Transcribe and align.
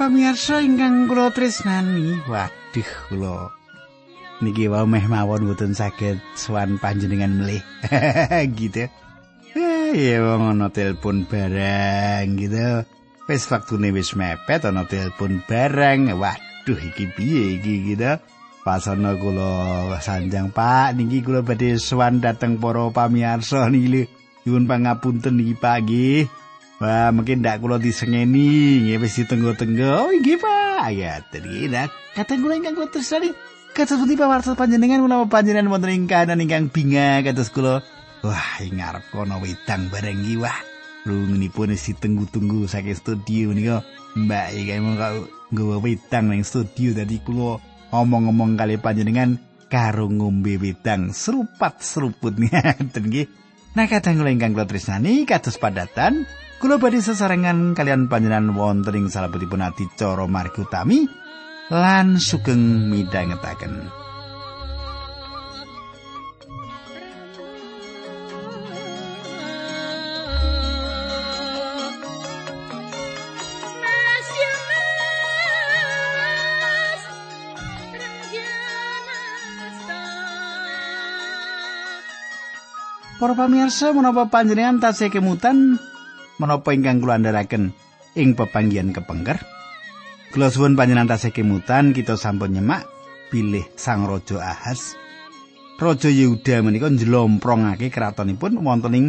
Pamirsa 0.00 0.64
ingkang 0.64 1.12
kula 1.12 1.28
tresnani, 1.28 2.24
waduh 2.24 2.90
kula 3.12 3.52
niki 4.40 4.64
wae 4.72 4.88
meh 4.88 5.04
mawon 5.04 5.44
mboten 5.44 5.76
saged 5.76 6.16
swan 6.32 6.80
panjenengan 6.80 7.36
melih. 7.36 7.60
gitu. 8.56 8.88
Eh, 9.52 9.92
ya 9.92 10.24
wong 10.24 10.56
ana 10.56 10.72
telepon 10.72 11.28
barang 11.28 12.32
gitu. 12.40 12.88
Wis 13.28 13.44
waktune 13.52 13.92
wis 13.92 14.16
mepet 14.16 14.64
ana 14.64 14.88
telepon 14.88 15.44
barang. 15.44 16.16
Waduh 16.16 16.80
iki 16.80 17.04
piye 17.12 17.60
iki 17.60 17.92
gitu. 17.92 18.16
Pasana 18.64 19.20
kula 19.20 20.00
sanjang 20.00 20.48
Pak 20.48 20.96
niki 20.96 21.20
kula 21.20 21.44
badhe 21.44 21.76
swan 21.76 22.24
dateng 22.24 22.56
para 22.56 22.88
pamirsa 22.88 23.68
niki. 23.68 24.08
Nyuwun 24.48 24.64
pangapunten 24.64 25.36
niki 25.36 25.60
Pak 25.60 25.84
nggih. 25.84 26.39
Wah, 26.80 27.12
mungkin 27.12 27.44
ndak 27.44 27.60
kula 27.60 27.76
disengeni, 27.76 28.80
nggih 28.80 29.04
wis 29.04 29.20
ditenggo-tenggo. 29.20 30.00
Oh, 30.00 30.08
nggih, 30.16 30.40
Pak. 30.40 30.88
Ya, 30.96 31.20
tadi 31.28 31.68
nak 31.68 31.92
kata 32.16 32.40
kula 32.40 32.56
ingkang 32.56 32.72
kula 32.72 32.88
tresnani. 32.88 33.36
Kados 33.76 34.00
pundi 34.00 34.16
pawartos 34.16 34.56
panjenengan 34.56 35.04
menawa 35.04 35.28
panjenengan 35.28 35.68
wonten 35.68 35.92
ing 35.92 36.08
kahanan 36.08 36.40
ingkang 36.40 36.72
binga 36.72 37.20
kados 37.20 37.52
kula. 37.52 37.84
Wah, 38.24 38.64
ing 38.64 38.80
ngarep 38.80 39.12
kono 39.12 39.44
wedang 39.44 39.92
bareng 39.92 40.24
iki 40.24 40.40
wah. 40.40 40.56
Rungunipun 41.04 41.76
isi 41.76 41.92
tunggu-tunggu 42.00 42.64
saking 42.64 42.96
studio 42.96 43.52
nika. 43.52 43.84
Mbak 44.16 44.46
iki 44.56 44.80
mung 44.80 44.96
nggawa 45.52 45.76
wedang 45.84 46.32
ning 46.32 46.48
studio 46.48 46.96
dadi 46.96 47.20
kula 47.20 47.60
omong-omong 47.92 48.56
kali 48.56 48.80
panjenengan 48.80 49.36
karo 49.68 50.08
ngombe 50.08 50.56
wedang 50.56 51.12
serupat 51.12 51.84
seruput 51.84 52.40
nggih. 52.40 53.28
Nah, 53.76 53.84
kadang 53.84 54.16
kula 54.16 54.32
ingkang 54.32 54.56
kula 54.56 54.64
tresnani 54.64 55.28
kados 55.28 55.60
padatan 55.60 56.24
Kulo 56.60 56.76
badhe 56.76 57.00
sesarengan 57.00 57.72
kalian 57.72 58.04
panjenengan 58.04 58.52
wonten 58.52 58.92
ing 58.92 59.08
salebetipun 59.08 59.64
adicara 59.64 60.28
margi 60.28 60.60
utami 60.60 61.08
lan 61.72 62.20
sugeng 62.20 62.92
midhangetaken. 62.92 63.88
Para 83.16 83.32
pamirsa 83.32 83.96
menapa 83.96 84.28
panjenengan 84.28 84.76
tasih 84.76 85.08
kemutan 85.08 85.80
menapa 86.40 86.72
ingkang 86.72 87.04
kula 87.04 87.20
andharaken 87.20 87.76
ing 88.16 88.32
pepanggihan 88.32 88.96
kepengker. 88.96 89.36
Kula 90.32 90.48
suwun 90.48 90.72
panjenengan 90.72 91.12
tasih 91.12 91.36
kemutan 91.36 91.92
kita 91.92 92.16
sampun 92.16 92.56
nyemak 92.56 92.88
bilih 93.28 93.68
Sang 93.76 94.08
Raja 94.08 94.40
Ahas. 94.40 94.96
Raja 95.76 96.08
Yehuda 96.08 96.64
menika 96.64 96.88
njlomprongake 96.88 97.92
kratonipun 97.92 98.56
wonten 98.64 98.96
ing 98.96 99.06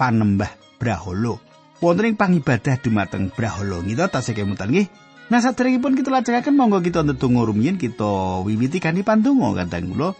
panembah 0.00 0.52
Brahala. 0.80 1.36
Wonten 1.84 2.12
ing 2.12 2.16
pangibadah 2.16 2.80
dumateng 2.80 3.28
Brahala. 3.34 3.84
Kita 3.84 4.08
tasih 4.08 4.32
kemutan 4.32 4.72
nggih. 4.72 4.88
Nah 5.28 5.44
saderengipun 5.44 5.92
kita 5.92 6.08
lajengaken 6.08 6.56
monggo 6.56 6.80
kita 6.80 7.04
ndedonga 7.04 7.44
rumiyin 7.44 7.76
kita 7.76 8.40
wiwiti 8.48 8.80
kanthi 8.80 9.04
pandonga 9.04 9.64
kadang 9.64 9.92
kula. 9.92 10.16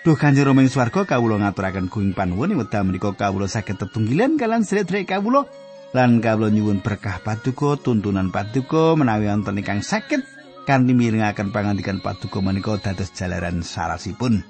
Duh 0.00 0.16
Kanjeng 0.16 0.48
Rama 0.48 0.64
ing 0.64 0.72
swarga 0.72 1.04
kawula 1.04 1.36
ngaturaken 1.36 1.92
kuing 1.92 2.16
panuwun 2.16 2.56
wekdal 2.56 2.88
menika 2.88 3.12
kawula 3.12 3.44
saged 3.44 3.76
tetunggilan 3.76 4.40
kalian 4.40 4.64
sedherek 4.64 5.12
kawula 5.12 5.44
lan 5.92 6.24
kawula 6.24 6.48
nyuwun 6.48 6.80
berkah 6.80 7.20
paduka 7.20 7.76
tuntunan 7.76 8.32
paduka 8.32 8.96
menawi 8.96 9.28
wonten 9.28 9.60
ingkang 9.60 9.84
saged 9.84 10.24
kanthi 10.64 10.96
mirengaken 10.96 11.52
pangandikan 11.52 12.00
paduka 12.00 12.40
menika 12.40 12.80
dados 12.80 13.12
jalaran 13.12 13.60
sarasipun. 13.60 14.40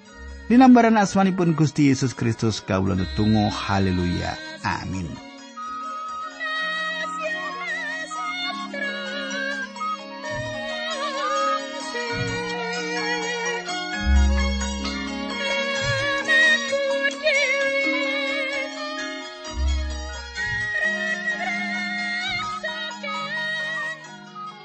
Dinambaran 0.47 0.95
asmanipun 0.95 1.59
Gusti 1.59 1.91
Yesus 1.91 2.15
Kristus 2.15 2.63
kawula 2.63 2.95
netunggal 2.95 3.51
haleluya. 3.51 4.39
Amin. 4.63 5.30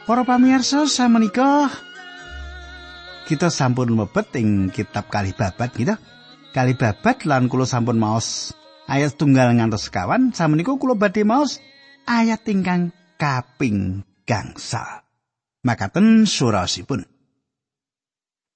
Para 0.05 0.21
pamirsa 0.21 0.85
samenika 0.85 1.73
kita 3.25 3.49
sampun 3.49 3.97
mlebet 3.97 4.37
ing 4.37 4.69
kitab 4.69 5.09
Kali 5.09 5.33
Babat 5.33 5.73
gitu. 5.73 5.97
Kali 6.53 6.77
Babat 6.77 7.25
lan 7.25 7.49
kula 7.49 7.65
sampun 7.65 7.97
maos 7.97 8.53
ayat 8.85 9.17
tunggal 9.17 9.57
ngantos 9.57 9.89
sekawan 9.89 10.29
samenika 10.29 10.77
kula 10.77 10.93
badhe 10.93 11.25
maos 11.25 11.57
ayat 12.05 12.45
ingkang 12.45 12.93
kaping 13.17 14.05
gangsal. 14.29 15.01
Makaten 15.65 16.29
surasipun. 16.29 17.09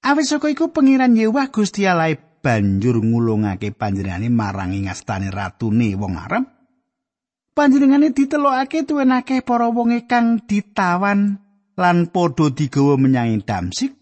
Awis 0.06 0.30
saka 0.30 0.54
iku 0.54 0.70
pengiran 0.70 1.18
Yewah 1.18 1.50
Gusti 1.50 1.82
Allah 1.82 2.14
banjur 2.14 3.02
ngulungake 3.02 3.74
panjenengane 3.74 4.30
marang 4.30 4.70
ing 4.70 4.86
astane 4.86 5.34
ratune 5.34 5.98
wong 5.98 6.14
Arab 6.14 6.59
panjenengane 7.60 8.16
ditelokake 8.16 8.88
tuwenake 8.88 9.44
para 9.44 9.68
wong 9.68 10.08
kang 10.08 10.40
ditawan 10.48 11.36
lan 11.76 12.08
padha 12.08 12.48
digawa 12.48 12.96
menyang 12.96 13.44
Damsik. 13.44 13.92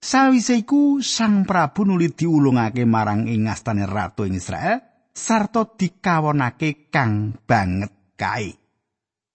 Sawise 0.00 0.60
iku 0.60 1.00
Sang 1.00 1.48
Prabu 1.48 1.88
nuli 1.88 2.12
diulungake 2.12 2.84
marang 2.84 3.24
ing 3.24 3.48
ngastane 3.48 3.88
ratu 3.88 4.28
ing 4.28 4.36
Israel 4.36 4.84
sarta 5.16 5.64
dikawonake 5.64 6.92
kang 6.92 7.40
banget 7.48 7.92
kae. 8.20 8.52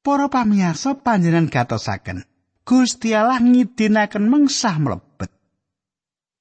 Para 0.05 0.29
pamirsa 0.29 1.01
panjenengan 1.01 1.49
gatosaken 1.49 2.21
Gusti 2.61 3.17
Allah 3.17 3.41
ngidinaken 3.41 4.29
mengsah 4.29 4.77
mlebet. 4.77 5.33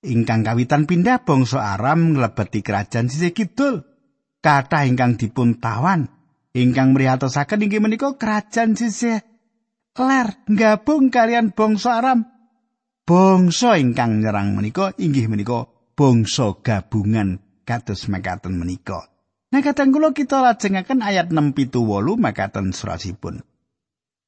Ingkang 0.04 0.44
kawitan 0.44 0.84
pindah 0.84 1.24
bangsa 1.24 1.72
Aram 1.72 2.16
nglebeti 2.16 2.60
kerajaan 2.60 3.08
sisih 3.08 3.32
kidul 3.32 3.80
kathah 4.44 4.84
ingkang 4.84 5.16
dipun 5.16 5.56
tawan 5.56 6.23
ingkang 6.54 6.94
mrihatosaken 6.94 7.66
inggih 7.66 7.82
menika 7.82 8.14
kerajaan 8.14 8.78
sisih 8.78 9.20
ler 9.98 10.28
gabung 10.46 11.10
kalian 11.10 11.50
bangsa 11.50 11.98
Aram. 11.98 12.30
Bangsa 13.04 13.76
ingkang 13.76 14.22
nyerang 14.22 14.56
menika 14.56 14.94
inggih 14.96 15.28
menika 15.28 15.68
bangsa 15.98 16.56
gabungan 16.62 17.42
kados 17.66 18.08
mekaten 18.08 18.56
menika. 18.56 19.10
Nah 19.52 19.60
kadang 19.62 19.94
kula 19.94 20.10
kita 20.10 20.40
lajengaken 20.40 21.04
ayat 21.04 21.30
6 21.30 21.54
pitu 21.54 21.84
wolu 21.84 22.16
mekaten 22.18 22.74
surasipun. 22.74 23.44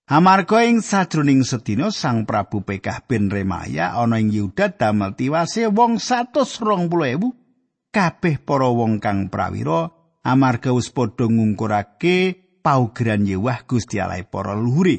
Amarga 0.06 0.62
ing 0.62 0.86
sajroning 0.86 1.42
sedina 1.42 1.90
Sang 1.90 2.30
Prabu 2.30 2.62
Pekah 2.62 3.02
bin 3.10 3.26
Remaya 3.26 3.98
ana 3.98 4.22
ing 4.22 4.30
Yuda 4.30 4.70
damel 4.78 5.18
tiwase 5.18 5.66
wong 5.66 5.98
120.000 5.98 6.86
kabeh 7.90 8.36
para 8.38 8.70
wong 8.70 9.02
kang 9.02 9.26
prawira 9.26 9.95
amarga 10.26 10.74
wis 10.74 10.90
padha 10.90 11.30
ngungkurake 11.30 12.34
paugeran 12.66 13.22
Yewah 13.22 13.62
Gusti 13.62 14.02
Allah 14.02 14.26
para 14.26 14.58
luhuri. 14.58 14.98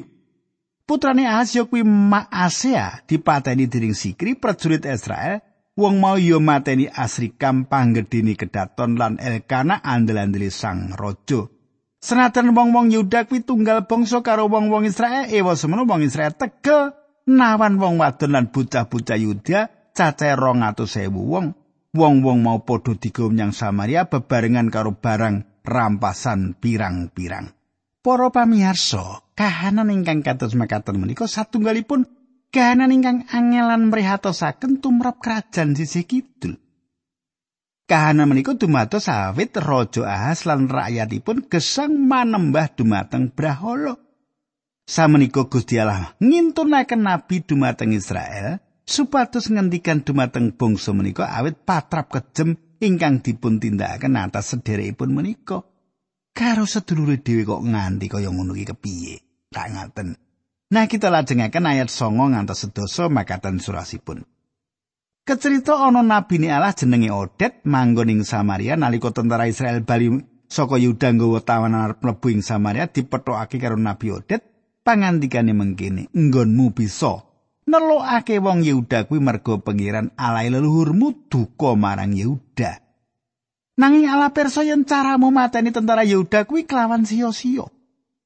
Putrane 0.88 1.28
Ahaz 1.28 1.52
kuwi 1.52 1.84
Maasea 1.84 3.04
dipateni 3.04 3.68
dening 3.68 3.92
Sikri 3.92 4.32
prajurit 4.40 4.88
Israel. 4.88 5.44
Wong 5.78 6.00
mau 6.00 6.16
yo 6.18 6.40
mateni 6.40 6.88
Asrikam 6.90 7.68
panggedhene 7.68 8.34
kedaton 8.34 8.98
lan 8.98 9.20
Elkana 9.20 9.78
andel-andeli 9.84 10.50
sang 10.50 10.96
raja. 10.96 11.46
Senajan 11.98 12.54
wong-wong 12.54 12.94
Yuda 12.94 13.26
kuwi 13.26 13.42
tunggal 13.46 13.86
bangsa 13.86 14.22
karo 14.22 14.46
wong-wong 14.46 14.86
Israel, 14.86 15.30
ewa 15.30 15.54
semono 15.54 15.82
wong 15.86 16.02
Israel 16.02 16.34
tegel 16.34 16.94
nawan 17.26 17.78
wong 17.78 17.98
wadon 17.98 18.34
lan 18.34 18.50
bocah-bocah 18.50 19.18
Yuda 19.18 19.92
cacahe 19.94 20.34
200.000 20.34 21.10
wong. 21.10 21.57
Wong-wong 21.96 22.44
mau 22.44 22.64
padha 22.64 22.96
digawa 22.96 23.32
menyang 23.32 23.52
Samaria 23.56 24.08
bebarengan 24.08 24.68
karo 24.68 24.96
barang 24.96 25.64
rampasan 25.64 26.56
pirang-pirang. 26.56 27.52
Para 27.98 28.28
pamirsa, 28.32 29.20
kahanan 29.36 29.92
ingkang 29.92 30.24
kados 30.24 30.56
mekaten 30.56 30.96
menika 30.96 31.28
satunggalipun 31.28 32.08
kahanan 32.48 32.94
ingkang 32.94 33.28
angelan 33.28 33.92
mrihatosaken 33.92 34.80
tumrap 34.80 35.20
kerajaan 35.20 35.76
sisih 35.76 36.08
kidul. 36.08 36.56
Kahanan 37.88 38.28
menika 38.28 38.52
dumados 38.52 39.08
awit 39.08 39.56
Raja 39.56 40.04
Ahas 40.04 40.44
lan 40.44 40.68
rakyatipun 40.68 41.48
gesang 41.48 41.96
manembah 41.96 42.68
dumateng 42.72 43.32
Brahala. 43.32 43.96
Samenika 44.88 45.44
Gusti 45.44 45.76
Allah 45.76 46.16
ngintunaken 46.16 47.04
nabi 47.04 47.44
dumateng 47.44 47.92
Israel 47.92 48.56
supados 48.88 49.52
ngendikan 49.52 50.00
dumateng 50.00 50.56
bangsa 50.56 50.96
menika 50.96 51.28
awit 51.28 51.60
patrap 51.68 52.08
kejem 52.08 52.56
ingkang 52.80 53.20
dipun 53.20 53.60
tindakaken 53.60 54.16
atas 54.16 54.56
sederekipun 54.56 55.12
menika. 55.12 55.60
Karo 56.32 56.64
sedulure 56.64 57.20
dhewe 57.20 57.44
kok 57.44 57.60
nganti 57.60 58.06
kaya 58.08 58.32
ngono 58.32 58.56
iki 58.56 58.70
kepiye? 58.72 59.16
Tak 59.52 59.66
ngaten. 59.74 60.08
Nah 60.72 60.86
kita 60.86 61.12
lajengaken 61.12 61.68
ayat 61.68 61.90
songo 61.92 62.30
ngantos 62.30 62.64
sedoso 62.64 63.12
makaten 63.12 63.60
surasipun. 63.60 64.24
Kecerita 65.28 65.76
ana 65.76 66.00
nabi 66.00 66.40
ni 66.40 66.48
Allah 66.48 66.72
jenenge 66.72 67.12
Odet 67.12 67.60
manggon 67.68 68.08
ing 68.08 68.24
Samaria 68.24 68.80
nalika 68.80 69.12
tentara 69.12 69.44
Israel 69.44 69.84
bali 69.84 70.08
saka 70.48 70.80
Yuda 70.80 71.12
nggawa 71.12 71.44
tawanan 71.44 71.84
arep 71.84 72.00
mlebu 72.00 72.26
ing 72.32 72.40
Samaria 72.40 72.88
dipethokake 72.88 73.60
karo 73.60 73.76
Nabi 73.76 74.08
Odet 74.08 74.40
pangandikane 74.80 75.52
mengkene 75.52 76.08
nggonmu 76.16 76.72
bisa 76.72 77.27
nelokake 77.68 78.40
wong 78.40 78.64
Yehuda 78.64 79.04
kuwi 79.04 79.20
mergo 79.20 79.60
pengiran 79.60 80.10
alai 80.16 80.48
leluhurmu 80.48 81.28
duka 81.28 81.76
marang 81.76 82.16
Yehuda. 82.16 82.80
Nanging 83.78 84.10
ala 84.10 84.34
perso 84.34 84.64
yen 84.66 84.82
caramu 84.82 85.30
mateni 85.30 85.70
tentara 85.70 86.02
Yehuda 86.02 86.48
kuwi 86.48 86.66
kelawan 86.66 87.06
sia-sia. 87.06 87.68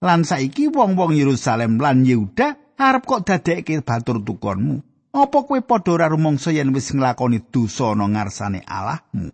Lan 0.02 0.24
saiki 0.24 0.70
wong-wong 0.72 1.12
Yerusalem 1.12 1.76
lan 1.76 2.06
Yehuda 2.06 2.78
arep 2.78 3.04
kok 3.04 3.26
dadekke 3.26 3.82
batur 3.84 4.22
tukonmu. 4.22 4.80
Apa 5.12 5.44
kowe 5.44 5.60
padha 5.60 5.92
ora 5.92 6.08
rumangsa 6.08 6.56
yen 6.56 6.72
wis 6.72 6.88
nglakoni 6.96 7.44
dosa 7.52 7.92
ana 7.92 8.08
ngarsane 8.08 8.64
Allahmu? 8.64 9.28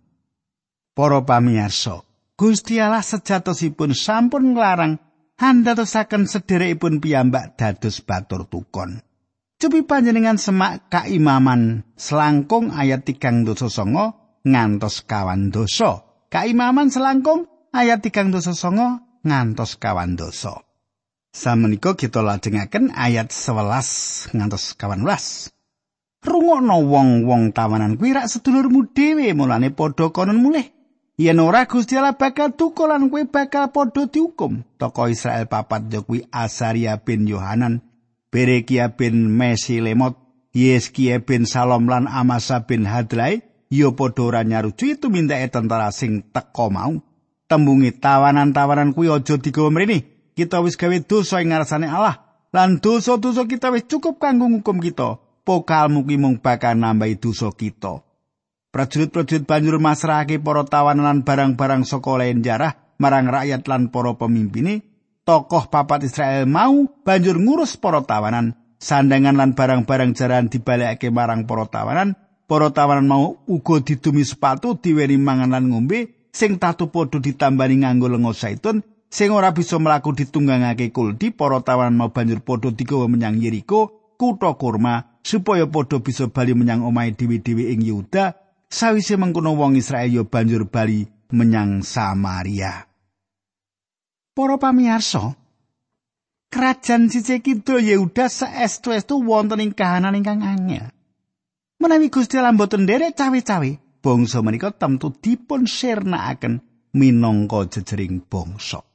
Para 0.90 1.22
pamirsa, 1.22 2.02
Gusti 2.34 2.82
Allah 2.82 3.06
sejatosipun 3.06 3.94
sampun 3.94 4.58
nglarang 4.58 4.98
handatosaken 5.38 6.26
sederekipun 6.26 6.98
piyambak 6.98 7.54
dados 7.54 8.02
batur 8.02 8.50
tukon. 8.50 8.98
Cupi 9.58 9.82
panjenengan 9.82 10.38
semak 10.38 10.86
kaimaman 10.86 11.82
selangkung 11.98 12.70
ayat 12.70 13.02
tigang 13.02 13.42
dosa 13.42 13.66
songo 13.66 14.38
ngantos 14.46 15.02
kawan 15.02 15.50
dosa. 15.50 16.06
Kaimaman 16.30 16.94
selangkung 16.94 17.50
ayat 17.74 18.06
tigang 18.06 18.30
dosa 18.30 18.54
songo 18.54 19.02
ngantos 19.26 19.74
kawan 19.82 20.14
dosa. 20.14 20.62
Samenika 21.34 21.98
kita 21.98 22.22
lajengaken 22.22 22.94
ayat 22.94 23.34
11 23.34 24.30
ngantos 24.30 24.78
kawan 24.78 25.02
welas. 25.02 25.50
Rungokno 26.22 26.78
wong-wong 26.78 27.50
tawanan 27.50 27.98
kuwi 27.98 28.14
rak 28.14 28.30
sedulurmu 28.30 28.94
dhewe 28.94 29.34
mulane 29.34 29.74
padha 29.74 30.14
konon 30.14 30.38
mulih. 30.38 30.70
Yen 31.18 31.42
ora 31.42 31.66
Gusti 31.66 31.98
Allah 31.98 32.14
bakal 32.14 32.54
tukolan 32.54 33.10
kuwi 33.10 33.26
bakal 33.26 33.74
padha 33.74 34.06
dihukum. 34.06 34.62
Toko 34.78 35.10
Israel 35.10 35.50
papat 35.50 35.90
yo 35.90 36.06
kuwi 36.06 36.30
Asaria 36.30 36.94
bin 37.02 37.26
Yohanan, 37.26 37.82
Berekia 38.28 38.92
bin 38.96 39.32
Mesilemot, 39.32 40.16
Yeskia 40.52 41.24
bin 41.24 41.48
Salom 41.48 41.88
lan 41.88 42.04
Amasa 42.04 42.68
bin 42.68 42.84
Hadlai 42.84 43.40
yo 43.68 43.92
padha 43.96 44.24
ora 44.24 44.40
nyaruju 44.44 44.96
itu 44.96 45.08
mindake 45.12 45.52
tentara 45.52 45.92
sing 45.92 46.28
teko 46.32 46.68
mau. 46.72 46.92
Tembungi 47.48 47.96
tawanan-tawanan 47.96 48.92
kuwi 48.92 49.08
aja 49.08 49.40
digawa 49.40 49.72
mrene. 49.72 50.04
Kita 50.36 50.60
wis 50.60 50.76
gawe 50.76 51.00
dosa 51.00 51.40
ing 51.40 51.56
ngarsane 51.56 51.88
Allah. 51.88 52.44
Lan 52.52 52.80
dosa-dosa 52.84 53.48
kita 53.48 53.72
wis 53.72 53.88
cukup 53.88 54.20
kanggo 54.20 54.52
ngukum 54.52 54.84
kita. 54.84 55.16
pokalmu 55.48 56.04
ki 56.04 56.20
mung 56.20 56.36
bakal 56.44 56.76
nambahi 56.76 57.16
dosa 57.16 57.48
kita. 57.56 58.04
Prajurit-prajurit 58.68 59.48
banjur 59.48 59.80
masrahake 59.80 60.36
para 60.36 60.68
tawanan 60.68 61.24
barang-barang 61.24 61.88
saka 61.88 62.20
lain 62.20 62.44
jarah 62.44 62.76
marang 63.00 63.32
rakyat 63.32 63.64
lan 63.64 63.88
para 63.88 64.12
pemimpine. 64.20 64.84
Tokoh 65.28 65.68
papat 65.68 66.08
Israel 66.08 66.48
mau 66.48 66.88
banjur 67.04 67.36
ngurus 67.36 67.76
para 67.76 68.00
tawanan. 68.00 68.56
Sandangan 68.80 69.36
lan 69.36 69.52
barang-barang 69.52 70.16
jaran 70.16 70.48
dibalekake 70.48 71.12
marang 71.12 71.44
para 71.44 71.68
tawanan. 71.68 72.16
Para 72.48 72.72
tawanan 72.72 73.04
mau 73.04 73.36
uga 73.44 73.84
didumi 73.84 74.24
sepatu 74.24 74.80
diweni 74.80 75.20
mangan 75.20 75.52
lan 75.52 75.68
ngombe 75.68 76.32
sing 76.32 76.56
tatu 76.56 76.88
padha 76.88 77.20
ditambani 77.20 77.84
nganggo 77.84 78.08
lenga 78.08 78.32
zaitun 78.32 78.80
sing 79.12 79.28
ora 79.28 79.52
bisa 79.52 79.76
mlaku 79.76 80.16
ditunggangake 80.16 80.96
kuldi 80.96 81.28
para 81.28 81.60
tawanan 81.60 82.00
mau 82.00 82.08
banjur 82.08 82.40
padha 82.40 82.72
digawa 82.72 83.04
menyang 83.04 83.36
Yeriko 83.36 84.16
kutha 84.16 84.56
kurma 84.56 85.20
supaya 85.20 85.68
padha 85.68 86.00
bisa 86.00 86.32
bali 86.32 86.56
menyang 86.56 86.88
omahe 86.88 87.12
dewi-dewi 87.12 87.76
ing 87.76 87.84
Yuda 87.84 88.32
sawise 88.72 89.20
mengkono 89.20 89.52
wong 89.60 89.76
Israel 89.76 90.08
yo 90.08 90.24
banjur 90.24 90.72
bali 90.72 91.04
menyang 91.36 91.84
Samaria. 91.84 92.87
Para 94.38 94.54
pamirsa, 94.54 95.34
kerajaan 96.54 97.10
sisih 97.10 97.42
kidul 97.42 97.82
Yehuda 97.82 98.30
saestu-estu 98.30 99.18
wonten 99.18 99.58
ing 99.58 99.74
kahanan 99.74 100.14
ingkang 100.14 100.46
angel. 100.46 100.94
Menawi 101.82 102.06
Gusti 102.06 102.38
Allah 102.38 102.54
mboten 102.54 102.86
nderek 102.86 103.18
cawe-cawe, 103.18 103.98
bangsa 103.98 104.38
menika 104.38 104.70
temtu 104.70 105.10
dipun 105.10 105.66
sirnakaken 105.66 106.62
minangka 106.94 107.66
jejering 107.66 108.22
bangsa. 108.30 108.86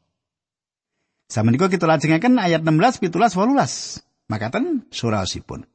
Samenika 1.27 1.67
kita 1.67 1.91
lajengaken 1.91 2.39
ayat 2.39 2.63
16, 2.63 3.03
17, 3.11 3.35
18. 3.35 4.31
Makaten 4.31 4.87
surasipun. 4.95 5.67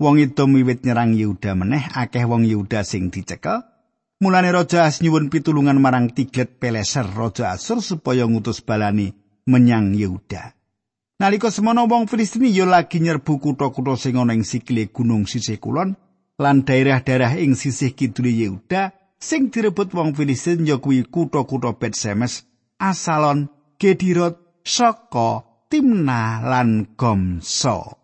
Wong 0.00 0.16
itu 0.16 0.48
miwit 0.48 0.80
nyerang 0.88 1.12
Yehuda 1.12 1.52
meneh 1.52 1.92
akeh 1.92 2.24
wong 2.24 2.48
Yehuda 2.48 2.88
sing 2.88 3.12
dicekel. 3.12 3.68
Mulane 4.20 4.50
Raja 4.52 4.82
As 4.84 4.98
nyuwun 4.98 5.30
pitulungan 5.30 5.78
marang 5.78 6.10
Tiglet 6.10 6.58
Peleser 6.58 7.06
Raja 7.06 7.54
Asur 7.54 7.78
supaya 7.78 8.26
ngutus 8.26 8.58
balani 8.66 9.14
menyang 9.46 9.94
Yehuda. 9.94 10.58
Nalika 11.22 11.50
semono 11.50 11.86
wong 11.86 12.10
Filistini 12.10 12.50
ya 12.50 12.66
lagi 12.66 12.98
nyerbu 12.98 13.38
kutha-kutha 13.38 13.94
sing 13.94 14.18
ana 14.18 14.34
ing 14.34 14.42
sikile 14.42 14.90
gunung 14.90 15.26
sisih 15.30 15.62
kulon 15.62 15.94
lan 16.38 16.66
daerah-daerah 16.66 17.38
ing 17.38 17.54
sisih 17.54 17.94
kidul 17.94 18.26
Yehuda 18.26 18.90
sing 19.22 19.54
direbut 19.54 19.94
wong 19.94 20.18
Filistin 20.18 20.66
ya 20.66 20.82
kuwi 20.82 21.06
kutha-kutha 21.06 21.78
Betsemes, 21.78 22.42
Asalon, 22.78 23.46
Gedirot, 23.78 24.62
Soko, 24.66 25.46
Timna 25.70 26.42
lan 26.42 26.90
Gomso. 26.98 27.98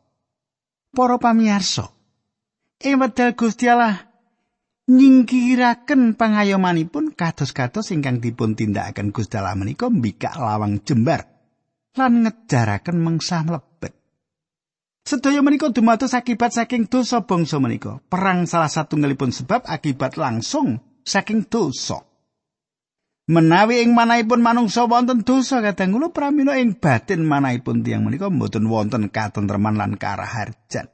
para 0.94 1.18
pamirsa 1.18 1.90
ing 2.78 3.02
wedal 3.02 3.35
Gusti 3.35 3.66
Allah 3.66 4.13
nyingkiraken 4.84 6.12
pangayomanipun 6.12 7.16
kados-kados 7.16 7.88
ingkang 7.96 8.20
dipun 8.20 8.52
tindakaken 8.52 9.16
Gusti 9.16 9.40
Allah 9.40 9.56
menika 9.56 9.88
mbikak 9.88 10.36
lawang 10.36 10.84
jembar 10.84 11.24
lan 11.96 12.26
ngejaraken 12.26 12.96
mengsah 13.00 13.46
mlebet. 13.46 13.94
Sedaya 15.04 15.44
menika 15.44 15.68
dumados 15.68 16.16
akibat 16.16 16.56
saking 16.56 16.88
dosa 16.88 17.24
bangsa 17.28 17.60
menika. 17.60 18.00
Perang 18.08 18.48
salah 18.48 18.72
satu 18.72 18.96
ngelipun 18.96 19.36
sebab 19.36 19.68
akibat 19.68 20.16
langsung 20.16 20.80
saking 21.04 21.44
dosa. 21.44 22.00
Menawi 23.24 23.84
ing 23.84 23.96
manahipun 23.96 24.44
manungsa 24.44 24.84
wonten 24.84 25.24
dosa 25.24 25.64
kadang 25.64 25.96
kula 25.96 26.12
pramila 26.12 26.60
ing 26.60 26.76
batin 26.76 27.24
manahipun 27.24 27.80
tiyang 27.80 28.04
menika 28.04 28.28
mboten 28.28 28.68
wonten 28.68 29.08
katentreman 29.08 29.80
lan 29.80 29.96
karaharjan. 29.96 30.93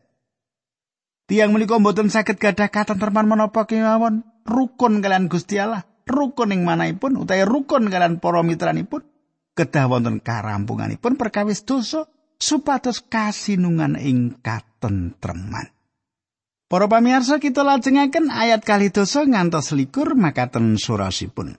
Tiyang 1.30 1.54
menika 1.54 1.78
mboten 1.78 2.10
saged 2.10 2.42
gadah 2.42 2.74
katentreman 2.74 3.30
menapa 3.30 3.62
kemawon 3.62 4.26
rukun 4.42 4.98
kalian 4.98 5.30
Gusti 5.30 5.62
Allah, 5.62 5.86
rukun 6.02 6.50
ing 6.50 6.66
manahipun 6.66 7.22
utawi 7.22 7.46
rukun 7.46 7.86
kalian 7.86 8.18
para 8.18 8.42
mitranipun 8.42 9.06
kedah 9.54 9.86
wonten 9.86 10.18
karampunganipun 10.18 11.14
perkawis 11.14 11.62
dosa 11.62 12.10
supados 12.34 12.98
kasinungan 13.06 13.94
ing 13.94 14.42
katentreman. 14.42 15.70
Para 16.66 16.90
pamirsa 16.90 17.38
kita 17.38 17.62
lajengaken 17.62 18.26
ayat 18.30 18.66
kali 18.66 18.90
dosa 18.90 19.22
ngantos 19.22 19.70
likur 19.70 20.18
makaten 20.18 20.78
surasipun. 20.82 21.58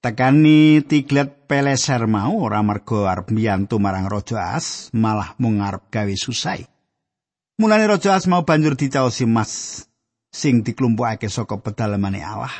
Tekani 0.00 0.80
tiglet 0.84 1.48
peleser 1.48 2.08
mau 2.08 2.40
ora 2.40 2.64
mergo 2.64 3.08
arep 3.08 3.28
marang 3.76 4.08
Raja 4.08 4.56
As, 4.56 4.88
malah 4.96 5.36
mung 5.36 5.60
arep 5.60 5.88
gawe 5.92 6.16
susai. 6.16 6.73
Mulane 7.54 7.86
Raja 7.86 8.18
As 8.18 8.26
mau 8.26 8.42
banjur 8.42 8.74
dicaosi 8.74 9.30
mas 9.30 9.86
sing 10.34 10.66
diklumpukake 10.66 11.30
saka 11.30 11.62
pedalemane 11.62 12.18
Allah. 12.18 12.50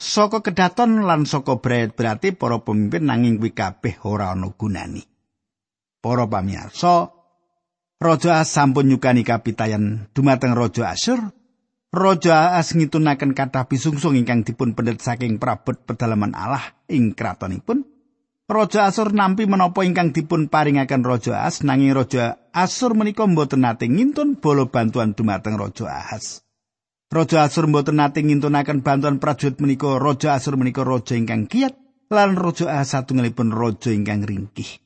Saka 0.00 0.40
kedaton 0.40 1.04
lan 1.04 1.28
saka 1.28 1.60
bret 1.60 1.92
berarti 1.92 2.32
para 2.32 2.60
pemimpin 2.64 3.04
nanging 3.04 3.36
kuwi 3.36 3.52
kabeh 3.52 4.00
ora 4.08 4.32
ana 4.32 4.48
gunani. 4.56 5.04
Para 6.00 6.24
pamirsa, 6.24 7.12
Raja 7.96 8.40
As 8.40 8.52
sampun 8.52 8.88
nyukani 8.88 9.24
kapitayan 9.24 10.08
dumateng 10.12 10.52
Raja 10.52 10.92
Asyur 10.92 11.32
Raja 11.96 12.60
As 12.60 12.76
ngitunaken 12.76 13.32
kathah 13.32 13.64
bisungsung 13.68 14.20
ingkang 14.20 14.44
dipun 14.44 14.76
pendet 14.76 15.00
saking 15.00 15.40
prabot 15.40 15.80
pedalaman 15.84 16.36
Allah 16.36 16.76
ing 16.92 17.16
kratonipun. 17.16 17.95
Raja 18.46 18.86
Asur 18.86 19.10
nampi 19.10 19.42
menapa 19.50 19.82
ingkang 19.82 20.14
dipun 20.14 20.46
paringaken 20.46 21.02
Raja 21.02 21.42
As 21.42 21.66
nanging 21.66 21.90
Raja 21.98 22.38
Asur 22.54 22.94
menika 22.94 23.26
mboten 23.26 23.66
nate 23.66 23.90
ngintun 23.90 24.38
bolo 24.38 24.70
bantuan 24.70 25.18
dumateng 25.18 25.58
Raja 25.58 25.90
Ahas. 25.90 26.46
Raja 27.10 27.42
Asur 27.42 27.66
mboten 27.66 27.98
nate 27.98 28.22
ngintunaken 28.22 28.86
bantuan 28.86 29.18
prajurit 29.18 29.58
menika 29.58 29.98
Raja 29.98 30.38
Asur 30.38 30.54
menika 30.54 30.86
raja 30.86 31.18
ingkang 31.18 31.50
kiat 31.50 31.74
lan 32.06 32.38
Raja 32.38 32.70
Ahas 32.70 32.94
satunggalipun 32.94 33.50
raja 33.50 33.90
ingkang 33.90 34.22
ringkih. 34.22 34.78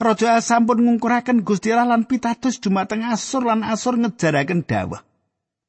Raja 0.00 0.40
Ahas 0.40 0.48
sampun 0.48 0.80
ngungkuraken 0.80 1.44
Gusti 1.44 1.76
Allah 1.76 1.92
lan 1.92 2.08
pitados 2.08 2.56
dumateng 2.56 3.04
Asur 3.04 3.44
lan 3.44 3.68
Asur 3.68 4.00
ngejaraken 4.00 4.64
dawuh. 4.64 5.04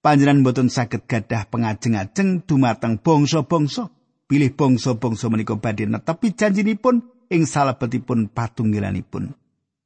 panjenengan 0.04 0.44
boten 0.44 0.68
saged 0.68 1.08
gadah 1.08 1.48
pengajeng-ajeng 1.48 2.44
dumateng 2.44 3.00
bangsa-bangsa 3.00 3.88
pilih 4.34 4.50
bangsa-bangsa 4.58 5.30
menika 5.30 5.54
badhe 5.54 5.86
netepi 5.86 6.34
janjinipun 6.34 7.06
ing 7.30 7.46
salebetipun 7.46 8.34
patunggilanipun 8.34 9.38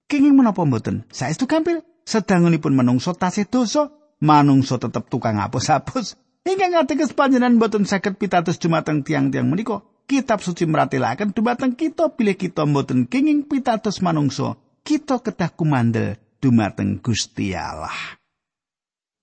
Kenging 0.08 0.39
menapa 0.39 0.63
mboten? 0.63 1.04
Saestu 1.12 1.51
gampil. 1.51 1.84
Sedangunipun 2.08 2.72
menungso 2.72 3.12
tasih 3.12 3.44
dosa, 3.44 3.92
manungso 4.24 4.80
tetep 4.80 5.12
tukang 5.12 5.36
apus-apus. 5.44 6.16
Ingkang 6.48 6.80
ateges 6.80 7.12
panjenengan 7.12 7.60
mboten 7.60 7.84
saged 7.84 8.16
pitados 8.16 8.56
dumateng 8.56 9.04
tiang-tiang 9.04 9.51
menika. 9.51 9.84
Kitab 10.08 10.39
suci 10.39 10.63
meratelaken 10.63 11.36
dumateng 11.36 11.75
kita 11.75 12.16
pilih 12.16 12.39
kita 12.39 12.63
mboten 12.63 13.12
kenging 13.12 13.51
pitados 13.51 14.00
manungso. 14.00 14.56
Kita 14.88 15.20
kedah 15.20 15.51
kumandel 15.51 16.16
dumateng 16.39 17.04
Gusti 17.04 17.51
Allah. 17.51 18.16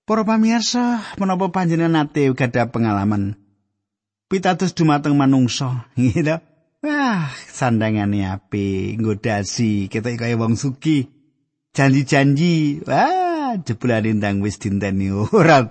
Para 0.05 0.21
pamirsa, 0.29 1.01
menapa 1.17 1.49
panjenengan 1.49 2.05
nate 2.05 2.29
gadah 2.29 2.69
pengalaman 2.69 3.41
pitados 4.35 4.75
dumateng 4.75 5.15
manungsa. 5.15 5.87
Gitu 5.95 6.35
wah 6.83 7.31
sandangane 7.49 8.27
api 8.27 8.99
ngodasi 8.99 9.87
kita 9.87 10.11
kaya 10.19 10.35
wong 10.35 10.59
suki. 10.59 11.07
Janji-janji. 11.75 12.83
Wah 12.83 13.55
jebulan 13.63 14.03
lintang 14.03 14.43
wis 14.43 14.59
dinteni. 14.59 15.15
Ora 15.39 15.63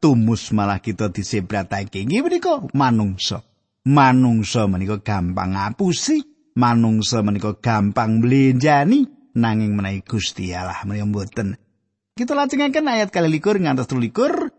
tumus 0.00 0.52
malah 0.52 0.84
kita 0.84 1.08
disebratake. 1.08 2.04
Nggih 2.04 2.20
menika 2.20 2.60
manungsa. 2.76 3.40
Manungsa 3.88 4.68
menika 4.68 5.00
gampang 5.00 5.56
ngapusi. 5.56 6.20
Manungsa 6.60 7.24
menika 7.24 7.56
gampang 7.56 8.20
mlenjani. 8.20 9.08
Nanging 9.30 9.72
menawi 9.72 10.04
Gusti 10.04 10.52
Allah 10.52 10.84
menika 10.84 11.08
mboten. 11.08 11.56
Kita 12.20 12.36
lajengaken 12.36 12.84
ayat 12.84 13.08
kali 13.08 13.32
likur 13.32 13.56
ngantos 13.56 13.88
3 13.88 14.49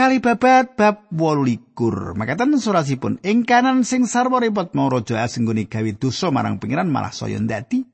Kalibabat 0.00 0.80
bab 0.80 1.12
wolu 1.12 1.44
likur. 1.44 2.16
Makatan 2.16 2.56
surasipun, 2.56 3.20
ing 3.20 3.44
kanan 3.44 3.84
sing 3.84 4.08
sarwa 4.08 4.40
repot 4.40 4.72
mau 4.72 4.88
rojo 4.88 5.12
as 5.12 5.36
ngguni 5.36 5.68
gawe 5.68 5.92
dosa 6.00 6.32
marang 6.32 6.56
pengiran 6.56 6.88
malah 6.88 7.12
saya 7.12 7.36
dati. 7.36 7.84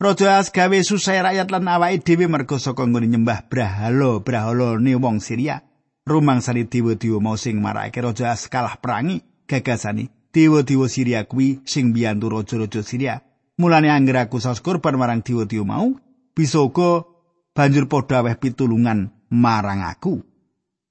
Raja 0.00 0.40
as 0.40 0.48
gawe 0.48 0.78
susah 0.80 1.28
rakyat 1.28 1.52
lan 1.52 1.68
awake 1.68 2.00
dhewe 2.00 2.32
mergo 2.32 2.56
saka 2.56 2.88
ngguni 2.88 3.12
nyembah 3.12 3.44
Brahala, 3.44 4.24
Brahalane 4.24 4.96
wong 4.96 5.20
Syria. 5.20 5.60
Rumang 6.08 6.40
sani 6.40 6.64
diwa 6.64 6.96
mau 7.20 7.36
sing 7.36 7.60
marake 7.60 8.00
raja 8.00 8.32
as 8.32 8.48
kalah 8.48 8.80
perangi 8.80 9.20
gagasani. 9.44 10.08
dewa-dewa 10.32 10.88
Syria 10.88 11.28
kuwi 11.28 11.60
sing 11.68 11.92
biantu 11.92 12.32
raja-raja 12.32 12.80
Syria. 12.80 13.20
Mulane 13.60 13.92
angger 13.92 14.16
aku 14.16 14.40
saos 14.40 14.64
korban 14.64 14.96
marang 14.96 15.20
diwa 15.20 15.44
diwa 15.44 15.76
mau. 15.76 15.92
Bisogo 16.32 17.04
banjur 17.52 17.84
podaweh 17.84 18.32
pitulungan 18.40 19.28
marang 19.28 19.84
aku. 19.84 20.24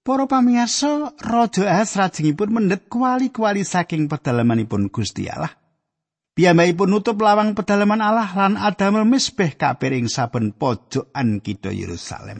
Para 0.07 0.23
pamirsa, 0.23 1.11
Raja 1.19 1.67
Ahas 1.67 1.99
rajengipun 1.99 2.55
mendhet 2.55 2.87
kuali-kuali 2.87 3.67
saking 3.67 4.07
pedalamanipun 4.07 4.87
Gusti 4.87 5.27
Allah. 5.27 5.51
Piyambakipun 6.31 6.87
nutup 6.87 7.19
lawang 7.19 7.51
pedalaman 7.51 7.99
Allah 7.99 8.31
lan 8.31 8.55
adamel 8.55 9.03
misbeh 9.03 9.59
kabeh 9.59 9.99
ing 9.99 10.07
saben 10.07 10.55
pojokan 10.55 11.43
kita 11.43 11.75
Yerusalem. 11.75 12.39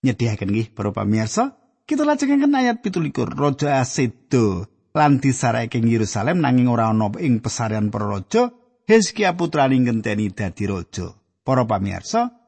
Nyediaken 0.00 0.48
nggih 0.48 0.72
para 0.72 0.96
pamirsa, 0.96 1.60
kita 1.84 2.08
lajengaken 2.08 2.56
ayat 2.56 2.80
17 2.80 3.36
Raja 3.36 3.76
Asedo 3.76 4.64
lan 4.96 5.20
disareke 5.20 5.76
ing 5.76 5.92
Yerusalem 5.92 6.40
nanging 6.40 6.72
ora 6.72 6.88
ana 6.88 7.12
ing 7.20 7.44
pesarian 7.44 7.92
para 7.92 8.08
raja 8.08 8.48
Hizkia 8.88 9.36
putrane 9.36 9.76
ngenteni 9.76 10.32
dadi 10.32 10.64
raja. 10.64 11.12
Para 11.44 11.68
pamirsa, 11.68 12.39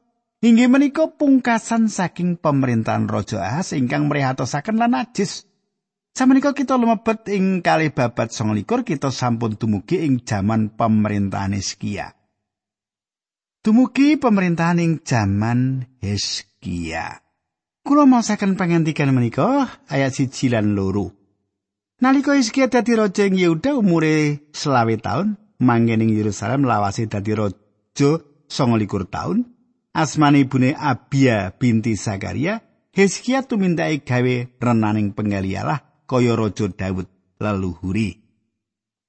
Inggih 0.43 0.67
menika 0.67 1.07
pungkasan 1.07 1.87
saking 1.87 2.35
pemerintahan 2.35 3.07
Raja 3.07 3.39
Ahas 3.47 3.71
ingkang 3.71 4.11
mrihatosaken 4.11 4.75
lan 4.75 4.91
najis. 4.91 5.47
Samenika 6.11 6.51
kita 6.51 6.75
lumebet 6.75 7.31
ing 7.31 7.63
kalih 7.63 7.95
babat 7.95 8.27
29 8.27 8.83
kita 8.83 9.07
sampun 9.07 9.55
dumugi 9.55 10.03
ing 10.03 10.19
jaman 10.27 10.75
pemerintahan 10.75 11.55
Hizkia. 11.55 12.11
Dumugi 13.63 14.19
pemerintahan 14.19 14.83
ing 14.83 14.99
jaman 15.07 15.87
Hizkia. 16.03 17.23
Kula 17.87 18.03
masaken 18.03 18.59
pangandikan 18.59 19.15
menika 19.15 19.71
ayat 19.87 20.11
siji 20.11 20.51
lan 20.51 20.75
loro. 20.75 21.15
Nalika 22.03 22.35
Hizkia 22.35 22.67
dadi 22.67 22.99
raja 22.99 23.23
ing 23.23 23.39
Yehuda 23.39 23.79
umure 23.79 24.43
selawe 24.51 24.91
taun, 24.99 25.39
manggen 25.63 26.03
ing 26.03 26.11
Yerusalem 26.11 26.67
lawase 26.67 27.07
dadi 27.07 27.31
raja 27.31 28.19
29 28.51 29.07
taun. 29.07 29.52
Asmane 29.93 30.43
ibune 30.43 30.73
Abia 30.73 31.53
binti 31.53 31.93
Zakaria, 31.95 32.59
Hizkia 32.93 33.41
tumindake 33.41 34.05
gawe 34.05 34.35
renaning 34.61 35.17
penggalialah 35.17 36.05
kaya 36.05 36.37
raja 36.37 36.69
Daud 36.69 37.09
leluhuri. 37.41 38.21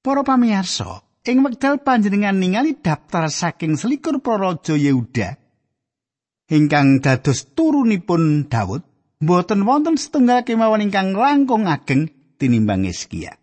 Para 0.01 0.25
pamirsa, 0.25 1.05
ing 1.25 1.45
wekdal 1.45 1.81
panjenengan 1.85 2.37
ningali 2.37 2.77
daftar 2.81 3.29
saking 3.29 3.77
selikur 3.77 4.21
para 4.25 4.53
raja 4.53 4.73
Yehuda 4.73 5.37
ingkang 6.49 7.01
dados 7.01 7.53
turunipun 7.57 8.45
Daud, 8.49 8.85
mboten 9.21 9.65
wonten 9.65 9.97
setunggal 9.97 10.45
kemawon 10.45 10.85
ingkang 10.85 11.17
langkung 11.17 11.65
ageng 11.65 12.09
tinimbang 12.37 12.85
Hizkia. 12.85 13.37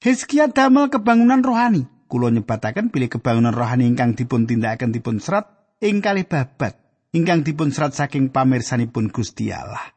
Hizkia 0.00 0.50
damel 0.50 0.90
kebangunan 0.90 1.44
rohani. 1.44 1.86
Kulo 2.10 2.26
nyebataken 2.26 2.90
pilih 2.90 3.06
kebangunan 3.06 3.54
rohani 3.54 3.86
ingkang 3.86 4.18
dipun 4.18 4.50
tindakaken 4.50 4.90
dipun 4.90 5.22
serat 5.22 5.59
ing 5.80 6.04
kalih 6.04 6.28
babat 6.28 6.76
ingkang 7.16 7.40
dipun 7.40 7.72
serat 7.72 7.96
saking 7.96 8.28
pamirsanipun 8.28 9.08
Gusti 9.08 9.48
Allah. 9.48 9.96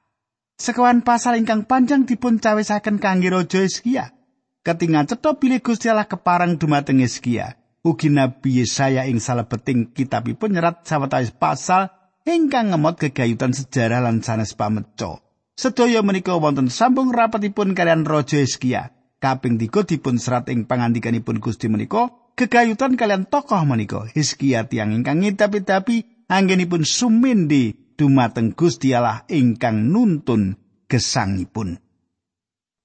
Sekawan 0.56 1.04
pasal 1.04 1.36
ingkang 1.36 1.68
panjang 1.68 2.08
dipun 2.08 2.40
cawisaken 2.40 3.04
kangge 3.04 3.28
raja 3.28 3.60
Hizkia. 3.60 4.16
Ketingan 4.64 5.12
cetha 5.12 5.36
bilih 5.36 5.60
Gusti 5.60 5.92
Allah 5.92 6.08
keparang 6.08 6.56
dumateng 6.56 7.04
Hizkia. 7.04 7.60
Ugi 7.84 8.08
Nabi 8.08 8.64
Yesaya 8.64 9.04
ing 9.12 9.20
salebeting 9.20 9.92
kitabipun 9.92 10.56
nyerat 10.56 10.88
sawetawis 10.88 11.36
pasal 11.36 11.92
ingkang 12.24 12.72
ngemot 12.72 12.96
gegayutan 12.96 13.52
sejarah 13.52 14.00
lan 14.00 14.24
sanes 14.24 14.56
pameco. 14.56 15.20
Sedaya 15.60 16.00
menika 16.00 16.40
wonten 16.40 16.72
sambung 16.72 17.12
rapatipun 17.12 17.76
kalian 17.76 18.08
Raja 18.08 18.40
Hizkia. 18.40 18.96
Kaping 19.20 19.60
3 19.60 19.68
dipun 19.84 20.16
serat 20.16 20.48
ing 20.48 20.64
pangandikanipun 20.64 21.44
Gusti 21.44 21.68
menika 21.68 22.23
gegayutan 22.34 22.98
kalian 22.98 23.30
tokoh 23.30 23.62
menika 23.66 24.06
Hizkia 24.10 24.66
tiang 24.68 24.94
ingkang 24.94 25.22
ngidapi-dapi 25.22 26.28
anggenipun 26.30 26.84
sumindi 26.86 27.74
dumateng 27.96 28.58
Gusti 28.58 28.92
Allah 28.92 29.26
ingkang 29.30 29.90
nuntun 29.90 30.58
gesangipun. 30.90 31.78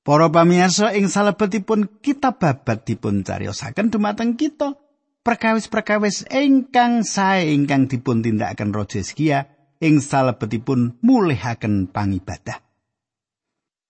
Para 0.07 0.33
pamirsa 0.33 0.97
ing 0.97 1.13
salebetipun 1.13 2.01
kitab 2.01 2.41
babat 2.41 2.89
dipun 2.89 3.21
cariosaken 3.21 3.93
dumateng 3.93 4.41
kita 4.41 4.73
perkawis-perkawis 5.21 6.33
ingkang 6.33 7.05
sae 7.05 7.53
ingkang 7.53 7.93
dipun 7.93 8.25
tindakaken 8.25 8.73
Raja 8.73 9.05
Hizkia 9.05 9.45
ing 9.85 10.01
salebetipun 10.01 10.97
mulihaken 11.05 11.93
pangibadah. 11.93 12.65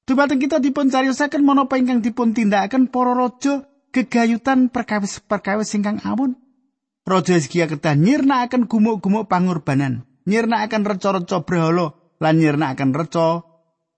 Dumateng 0.08 0.40
kita 0.40 0.58
dipun 0.58 0.88
cariosaken 0.88 1.44
menapa 1.44 1.76
ingkang 1.76 2.00
dipun 2.00 2.32
tindakaken 2.32 2.88
para 2.88 3.12
raja 3.12 3.67
gegayutan 3.94 4.68
perkawis-perkawis 4.68 5.74
ingkang 5.76 6.02
awon. 6.04 6.36
Raja 7.08 7.40
Hizkia 7.40 7.64
kedah 7.64 7.96
nyirnakaken 7.96 8.68
gumuk-gumuk 8.68 9.32
pangorbanan, 9.32 10.04
nyirnakaken 10.28 10.84
reca-reca 10.84 11.40
brahala 11.40 11.96
lan 12.20 12.34
nyirnakaken 12.36 12.92
reca 12.92 13.48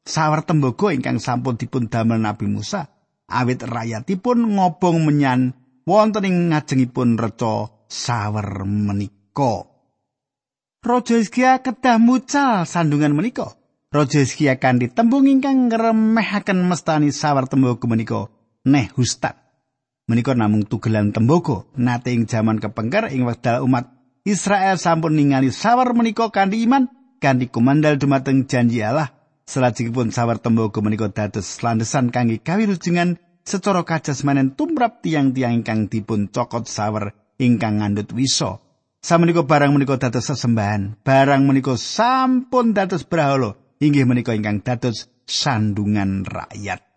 sawar 0.06 0.46
tembaga 0.46 0.94
ingkang 0.94 1.18
sampun 1.18 1.58
dipun 1.58 1.90
damel 1.90 2.22
Nabi 2.22 2.46
Musa. 2.46 2.86
Awit 3.30 3.62
rakyatipun 3.62 4.58
ngobong 4.58 5.06
menyan 5.06 5.54
wonten 5.86 6.26
ing 6.26 6.36
ngajengipun 6.54 7.18
reca 7.18 7.70
sawar 7.90 8.62
menika. 8.62 9.66
Raja 10.80 11.14
Hizkia 11.18 11.60
kedah 11.66 11.98
mucal 11.98 12.62
sandungan 12.62 13.14
menika. 13.14 13.58
Raja 13.90 14.22
Hizkia 14.22 14.54
kanthi 14.62 14.86
tembung 14.86 15.26
ingkang 15.26 15.66
ngremehaken 15.66 16.62
mestani 16.62 17.10
sawar 17.10 17.50
tembaga 17.50 17.90
menika 17.90 18.30
neh 18.62 18.86
hustat. 18.94 19.39
Menika 20.10 20.34
namung 20.34 20.66
tugelan 20.66 21.14
tembaga 21.14 21.62
nate 21.78 22.10
ing 22.10 22.26
jaman 22.26 22.58
kepengker 22.58 23.06
ing 23.14 23.22
wekdal 23.22 23.62
umat 23.62 23.94
Israel 24.26 24.74
sampun 24.74 25.14
ningali 25.14 25.54
sawar 25.54 25.94
menika 25.94 26.34
kanthi 26.34 26.66
iman 26.66 26.90
kanthi 27.22 27.46
kumandal 27.46 27.94
dumateng 27.94 28.50
janji 28.50 28.82
Allah. 28.82 29.14
Salajengipun 29.46 30.10
sawar 30.10 30.42
tembaga 30.42 30.82
menika 30.82 31.10
dados 31.10 31.46
landesan 31.62 32.10
kangge 32.10 32.42
kawilujengan 32.42 33.18
secara 33.46 33.82
kajasmanen 33.82 34.54
tumrap 34.54 35.02
tiang-tiang 35.02 35.62
ingkang 35.62 35.90
dipun 35.90 36.30
cokot 36.30 36.68
sawar 36.68 37.16
ingkang 37.40 37.80
ngandut 37.80 38.12
wisa 38.12 38.60
samenika 39.00 39.42
barang 39.42 39.72
menika 39.72 39.96
dados 39.96 40.28
sesembahan 40.28 41.00
barang 41.00 41.42
menika 41.48 41.74
sampun 41.74 42.76
dados 42.76 43.08
brahala 43.08 43.56
inggih 43.80 44.04
menika 44.04 44.36
ingkang 44.36 44.60
dados 44.60 45.08
sandungan 45.24 46.28
rakyat 46.28 46.89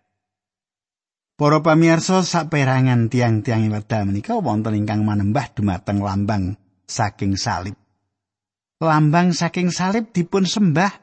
Para 1.34 1.58
pamirsa 1.66 2.22
saperangan 2.22 3.10
tiang-tiang 3.10 3.66
wedal 3.66 4.06
menika 4.06 4.38
wonten 4.38 4.78
ingkang 4.78 5.02
manembah 5.02 5.50
dumateng 5.50 5.98
lambang 5.98 6.54
saking 6.86 7.34
salib. 7.34 7.74
Lambang 8.78 9.34
saking 9.34 9.74
salib 9.74 10.14
dipun 10.14 10.46
sembah 10.46 10.94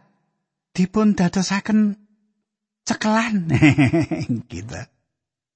dipun 0.72 1.20
dadosaken 1.20 2.00
cekelan 2.88 3.52
gitu. 4.56 4.80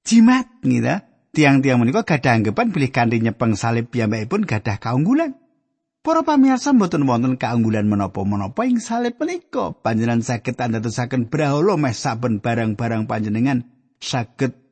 Jimat 0.03 0.59
gitu. 0.59 0.95
Tiang-tiang 1.31 1.79
menika 1.79 2.03
gadah 2.03 2.35
anggapan 2.35 2.75
bilih 2.75 2.91
kanthi 2.91 3.23
nyepeng 3.23 3.55
salib 3.55 3.87
piyambakipun 3.87 4.43
gadah 4.43 4.75
kaunggulan. 4.83 5.39
Para 6.03 6.27
pamirsa 6.27 6.75
mboten 6.75 7.07
wonten 7.07 7.39
kaunggulan 7.39 7.87
menapa-menapa 7.87 8.67
ing 8.67 8.83
salib 8.83 9.15
menika. 9.23 9.71
Panjenengan 9.71 10.19
saged 10.19 10.59
andadosaken 10.59 11.31
brahala 11.31 11.79
meh 11.79 11.95
saben 11.95 12.43
barang-barang 12.43 13.07
panjenengan 13.07 13.63
saged 14.03 14.64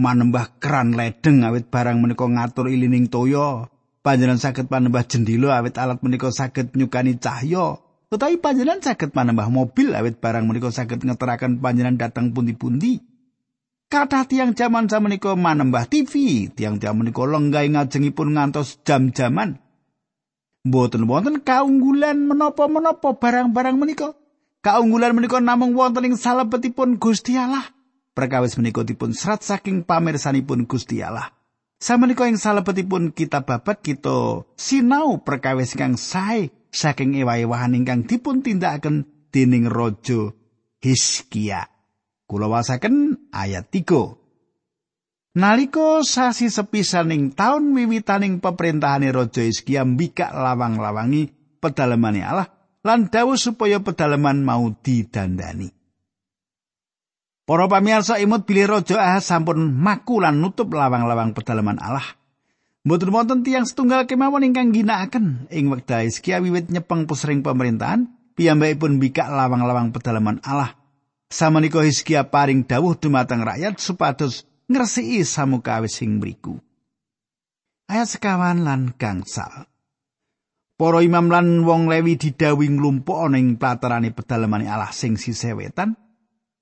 manembah 0.00 0.56
keran 0.56 0.96
ledeng 0.96 1.44
awit 1.44 1.68
barang 1.68 1.98
menika 2.00 2.24
ngatur 2.24 2.68
ilining 2.72 3.10
toya. 3.12 3.68
Panjenengan 4.02 4.40
saged 4.42 4.66
manembah 4.66 5.06
jendela 5.06 5.62
awit 5.62 5.78
alat 5.78 6.02
menika 6.02 6.32
saged 6.32 6.74
nyukani 6.74 7.20
cahya. 7.20 7.78
Tetapi 8.10 8.42
panjenengan 8.42 8.82
saged 8.82 9.14
manembah 9.14 9.48
mobil 9.52 9.94
awit 9.94 10.18
barang 10.18 10.44
menika 10.48 10.72
saged 10.74 11.04
ngeteraken 11.04 11.62
panjenengan 11.62 12.08
datang 12.08 12.34
pundi-pundi. 12.34 13.00
Kata 13.92 14.24
tiang 14.24 14.56
zaman 14.56 14.88
zaman 14.88 15.12
menika 15.12 15.36
manembah 15.36 15.84
TV, 15.84 16.48
tiang-tiang 16.48 16.96
menika 16.96 17.28
lenggah 17.28 17.60
ngajengipun 17.60 18.32
ngantos 18.32 18.80
jam-jaman. 18.88 19.60
Mboten 20.64 21.04
wonten 21.04 21.44
kaunggulan 21.44 22.24
menapa-menapa 22.24 23.20
barang-barang 23.20 23.76
menika. 23.76 24.16
Kaunggulan 24.64 25.12
menika 25.12 25.44
namung 25.44 25.76
wonten 25.76 26.08
ing 26.08 26.16
salebetipun 26.16 26.96
Gusti 26.96 27.36
Allah. 27.36 27.81
Perkawis 28.12 28.60
menika 28.60 28.84
dipun 28.84 29.16
serat 29.16 29.40
saking 29.40 29.88
pamirsanipun 29.88 30.68
Gusti 30.68 31.00
Allah. 31.00 31.32
Samenika 31.80 32.28
ing 32.28 32.38
salebetipun 32.38 33.10
kitab 33.10 33.48
babat 33.48 33.82
kita 33.82 34.46
sinau 34.54 35.24
perkawis 35.24 35.74
kang 35.74 35.98
sae 35.98 36.52
saking 36.70 37.18
ewa-ewahan 37.18 37.74
ingkang 37.74 38.06
dipun 38.06 38.44
tindakaken 38.44 39.08
dening 39.34 39.66
raja 39.66 40.30
Hizkia. 40.82 41.66
Kula 42.28 42.48
wasaken 42.48 43.28
ayat 43.34 43.68
3. 43.68 44.22
Naliko 45.32 46.04
sasi 46.04 46.52
sepisaning 46.52 47.32
taun 47.32 47.72
wiwitaning 47.72 48.44
peperintahane 48.44 49.08
Raja 49.08 49.40
Hizkia 49.40 49.80
mbikak 49.80 50.28
lawang-lawangi 50.28 51.32
pedalemane 51.56 52.20
Allah 52.20 52.52
lan 52.84 53.08
dawuh 53.08 53.40
supaya 53.40 53.80
pedaleman 53.80 54.44
mau 54.44 54.68
didandani. 54.84 55.81
Para 57.42 57.66
pamirsa 57.66 58.22
imut 58.22 58.46
bilih 58.46 58.70
Raja 58.70 59.02
Ahaz 59.02 59.26
sampun 59.26 59.74
maku 59.74 60.22
lan 60.22 60.38
nutup 60.38 60.70
lawang-lawang 60.70 61.34
pedaleman 61.34 61.74
Allah. 61.82 62.14
Mboten 62.86 63.10
wonten 63.10 63.38
tiyang 63.42 63.66
setunggal 63.66 64.06
kemawon 64.06 64.46
ingkang 64.46 64.70
ginakaken 64.70 65.50
ing 65.50 65.70
wekdal 65.70 66.06
Hizkia 66.06 66.38
wiwit 66.38 66.70
nyepeng 66.70 67.06
pusring 67.06 67.42
pemerintahan, 67.42 68.10
piyambakipun 68.38 68.98
mbikak 68.98 69.26
lawang-lawang 69.26 69.90
pedaleman 69.90 70.38
Allah. 70.46 70.74
Samenika 71.30 71.82
Hizkia 71.82 72.30
paring 72.30 72.62
dawuh 72.62 72.94
dumateng 72.94 73.42
rakyat 73.42 73.78
supados 73.78 74.46
ngresiki 74.70 75.26
samukawis 75.26 75.98
sing 75.98 76.22
mriku. 76.22 76.62
Ayat 77.90 78.18
sekawan 78.18 78.62
lan 78.62 78.94
gangsal. 78.98 79.66
Para 80.78 80.98
imam 81.02 81.30
lan 81.30 81.62
wong 81.62 81.86
Lewi 81.86 82.18
didhawuhi 82.18 82.70
nglumpuk 82.70 83.18
ana 83.18 83.38
ing 83.38 83.58
platarane 83.58 84.10
pedalemane 84.10 84.66
Allah 84.66 84.90
sing 84.90 85.14
sisih 85.14 85.54
wetan. 85.54 86.01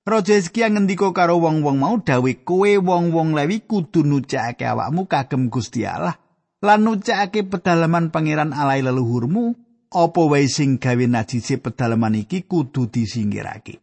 Raja 0.01 0.33
Hizkia 0.33 0.65
ngendika 0.73 1.13
karo 1.13 1.37
wong-wong 1.37 1.77
mau 1.77 1.95
dawe 2.01 2.31
kowe 2.41 2.71
wong-wong 2.73 3.37
Lewi 3.37 3.61
kudu 3.61 4.01
nucake 4.01 4.65
awakmu 4.65 5.05
kagem 5.05 5.53
Gusti 5.53 5.85
Allah 5.85 6.17
lan 6.57 6.81
nucake 6.81 7.45
pedalaman 7.45 8.09
pangeran 8.09 8.49
Allah 8.49 8.81
leluhurmu 8.81 9.53
apa 9.93 10.21
wae 10.25 10.49
sing 10.49 10.81
gawe 10.81 11.05
najise 11.05 11.61
pedalaman 11.61 12.17
iki 12.17 12.49
kudu 12.49 12.89
disinggirake. 12.89 13.77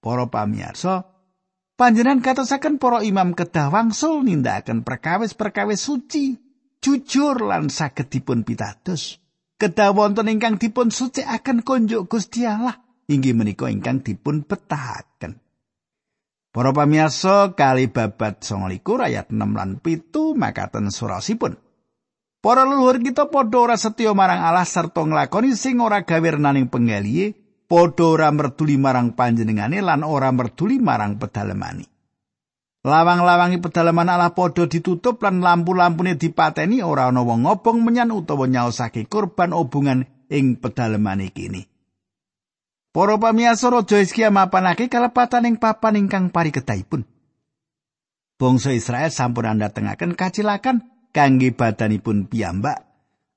Para 0.00 0.24
pamirsa, 0.32 1.04
Panjenengan 1.78 2.24
katosaken 2.24 2.82
para 2.82 3.06
imam 3.06 3.38
kedah 3.38 3.70
wangsul 3.70 4.26
nindakaken 4.26 4.82
perkawis-perkawis 4.82 5.78
suci, 5.78 6.34
jujur 6.82 7.38
lan 7.38 7.70
saged 7.70 8.10
dipun 8.10 8.42
pitados. 8.42 9.22
Kedah 9.62 9.94
wonten 9.94 10.26
ingkang 10.26 10.58
dipun 10.58 10.90
suci 10.90 11.22
akan 11.22 11.62
konjuk 11.62 12.10
Gusti 12.10 12.42
Allah, 12.42 12.82
inggih 13.06 13.30
menika 13.30 13.70
ingkang 13.70 14.02
dipun 14.02 14.42
betahaken. 14.42 15.47
Para 16.48 16.72
pamirsa 16.72 17.52
kali 17.52 17.92
babat 17.92 18.40
29 18.40 18.80
ayat 19.04 19.28
6 19.28 19.36
lan 19.36 19.76
7 19.84 20.32
makaten 20.32 20.88
surasipun. 20.88 21.60
Para 22.40 22.64
leluhur 22.64 23.04
kita 23.04 23.28
padha 23.28 23.58
ora 23.60 23.76
setya 23.76 24.16
marang 24.16 24.40
Allah 24.40 24.64
sarta 24.64 25.04
nglakoni 25.04 25.52
sing 25.52 25.76
ora 25.84 26.08
gawe 26.08 26.40
naning 26.40 26.72
penggalihe 26.72 27.36
padha 27.68 28.04
ora 28.08 28.32
merduli 28.32 28.80
marang 28.80 29.12
panjenengane 29.12 29.84
lan 29.84 30.00
ora 30.00 30.32
merduli 30.32 30.80
marang 30.80 31.20
pedalemani. 31.20 31.84
Lawang-lawangi 32.88 33.60
pedalaman 33.60 34.08
Allah 34.08 34.32
padha 34.32 34.64
ditutup 34.64 35.20
lan 35.20 35.44
lampu-lampune 35.44 36.16
dipateni 36.16 36.80
ora 36.80 37.12
ana 37.12 37.20
wong 37.20 37.44
ngobong 37.44 37.84
menyan 37.84 38.08
utawa 38.08 38.48
nyaosake 38.48 39.04
kurban 39.04 39.52
obungan 39.52 40.08
ing 40.32 40.56
pedalemane 40.56 41.28
kini. 41.28 41.67
Para 42.88 43.20
pamiyasa 43.20 43.68
Raja 43.68 44.00
Hizkia 44.00 44.32
mapanake 44.32 44.88
kalepatan 44.88 45.44
ing 45.44 45.56
papan 45.60 46.00
ingkang 46.00 46.32
pariketahipun. 46.32 47.04
Bangsa 48.38 48.72
Israel 48.72 49.12
sampun 49.12 49.44
andhatengaken 49.44 50.16
kacilakan 50.16 50.88
kangge 51.12 51.52
badanipun 51.52 52.30
piyambak 52.30 52.86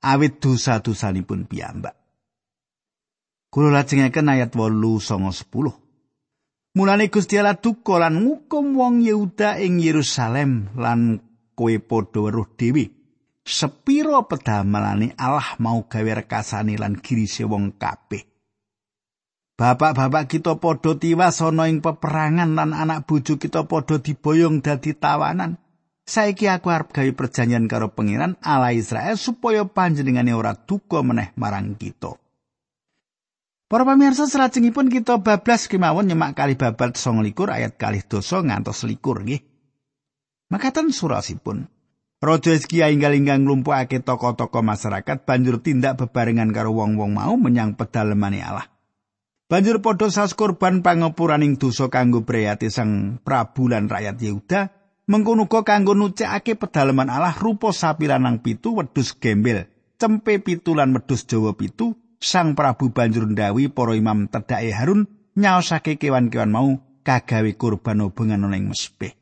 awit 0.01 0.39
dosa-dosanipun 0.39 1.51
piyambak. 1.51 1.97
Kulo 3.51 3.67
lajengaken 3.67 4.31
ayat 4.31 4.55
8 4.55 4.71
songo 5.03 5.35
10. 5.35 5.75
Mulane 6.71 7.11
Gusti 7.11 7.35
Allah 7.35 7.59
duka 7.59 7.99
lan 7.99 8.23
ngukum 8.23 8.79
wong 8.79 9.03
Yehuda 9.03 9.59
ing 9.59 9.83
Yerusalem 9.83 10.71
lan 10.79 11.19
kowe 11.51 11.75
padha 11.83 12.23
weruh 12.23 12.47
dhewe. 12.55 12.87
Sepiro 13.43 14.23
pedamelane 14.23 15.11
Allah 15.19 15.59
mau 15.59 15.83
gawe 15.83 16.11
rekasane 16.23 16.79
lan 16.79 16.95
girise 17.03 17.43
wong 17.43 17.75
kabeh. 17.75 18.30
Bapak-bapak 19.61 20.25
kita 20.25 20.57
padha 20.57 20.97
tiwas 20.97 21.37
ana 21.45 21.69
ing 21.69 21.85
peperangan 21.85 22.57
lan 22.57 22.73
anak 22.73 23.05
bojo 23.05 23.37
kita 23.37 23.69
padha 23.69 24.01
diboyong 24.01 24.65
dadi 24.65 24.97
tawanan. 24.97 25.61
Saiki 26.01 26.49
aku 26.49 26.73
arep 26.73 26.89
gawe 26.89 27.11
perjanjian 27.13 27.69
karo 27.69 27.93
pangeran 27.93 28.41
Allah 28.41 28.73
Israel 28.73 29.21
supaya 29.21 29.61
panjenengane 29.69 30.33
ora 30.33 30.57
duka 30.57 31.05
meneh 31.05 31.29
marang 31.37 31.77
kita. 31.77 32.17
Para 33.69 33.85
pamirsa 33.85 34.25
salajengipun 34.25 34.89
kita 34.89 35.21
bablas 35.21 35.69
kemawon 35.69 36.09
nyemak 36.09 36.41
kali 36.41 36.57
babat 36.57 36.97
29 36.97 37.29
ayat 37.45 37.77
kali 37.77 38.01
dosa 38.01 38.41
ngantos 38.41 38.81
likur 38.89 39.21
nggih. 39.21 39.45
Makaten 40.49 40.89
surasipun. 40.89 41.69
Raja 42.17 42.57
Hizkia 42.57 42.89
inggal 42.89 43.13
inggang 43.13 43.45
nglumpukake 43.45 44.01
toko-toko 44.01 44.65
masyarakat 44.65 45.21
banjur 45.21 45.61
tindak 45.61 46.01
bebarengan 46.01 46.49
karo 46.49 46.73
wong-wong 46.73 47.13
mau 47.13 47.37
menyang 47.37 47.77
pedalemane 47.77 48.41
Allah. 48.41 48.80
Banjur 49.51 49.83
padha 49.83 50.07
sas 50.07 50.31
kurban 50.31 50.79
pangapuraning 50.79 51.59
dosa 51.59 51.91
kanggo 51.91 52.23
priyati 52.23 52.71
sang 52.71 53.19
Prabu 53.19 53.67
lan 53.67 53.91
rakyat 53.91 54.15
Yehuda, 54.15 54.71
mengkono 55.11 55.51
kanggo 55.51 55.91
nucekake 55.91 56.55
pedaleman 56.55 57.11
Allah 57.11 57.35
rupa 57.35 57.75
sapi 57.75 58.07
lanang 58.07 58.39
pitu 58.39 58.79
wedhus 58.79 59.11
gembel, 59.19 59.67
cempe 59.99 60.39
pitu 60.39 60.71
lan 60.71 60.95
wedhus 60.95 61.27
Jawa 61.27 61.51
pitu, 61.59 61.99
Sang 62.21 62.55
Prabu 62.55 62.95
banjur 62.95 63.27
ndawi 63.27 63.67
para 63.67 63.91
imam 63.91 64.31
tedhake 64.31 64.71
Harun 64.71 65.09
nyaosake 65.35 65.99
kewan-kewan 65.99 66.53
mau 66.53 66.79
kagawe 67.03 67.51
kurban 67.59 68.07
hubungan 68.07 68.47
ana 68.47 68.55
ing 68.55 68.71
mesbeh. 68.71 69.19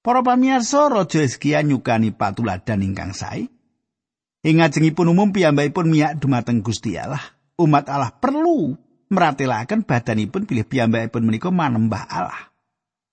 Para 0.00 0.24
pamirsa 0.24 0.88
Raja 0.88 1.20
Hizkia 1.20 1.60
nyukani 1.60 2.14
patuladan 2.14 2.86
ingkang 2.86 3.12
sae. 3.12 3.52
Ing 4.48 4.64
ngajengipun 4.64 5.12
umum 5.12 5.28
piyambakipun 5.34 5.92
miyak 5.92 6.24
dumateng 6.24 6.64
Gusti 6.64 6.96
Allah. 6.96 7.34
Umat 7.60 7.86
Allah 7.86 8.10
perlu 8.10 8.74
meratelaken 9.10 9.86
badanipun 9.86 10.48
pilih 10.48 10.66
piyambakipun 10.66 11.22
menika 11.22 11.54
manembah 11.54 12.04
Allah. 12.10 12.50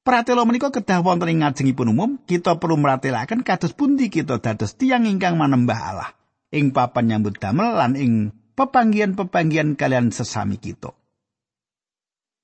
Pratela 0.01 0.41
menika 0.49 0.73
kedah 0.73 1.06
wonten 1.06 1.30
ing 1.30 1.45
ngajengipun 1.45 1.93
umum, 1.93 2.17
kita 2.25 2.58
perlu 2.58 2.73
meratelaken 2.82 3.45
kados 3.45 3.77
pundi 3.77 4.10
kita 4.10 4.41
dados 4.41 4.73
tiang 4.73 5.06
ingkang 5.06 5.38
manembah 5.38 5.80
Allah. 5.93 6.12
ing 6.51 6.75
papan 6.75 7.08
nyambut 7.08 7.39
damel 7.39 7.80
lan 7.80 7.95
ing 7.95 8.36
pepanggian-pepanggian 8.60 9.80
kalian 9.80 10.12
sesami 10.12 10.60
kita. 10.60 10.91